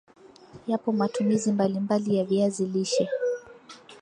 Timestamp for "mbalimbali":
1.51-2.15